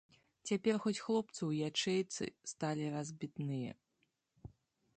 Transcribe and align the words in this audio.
Цяпер 0.49 0.75
хоць 0.85 1.01
хлопцы 1.07 1.37
ў 1.49 1.67
ячэйцы 1.73 2.25
сталі 2.55 2.85
разбітныя. 2.97 3.71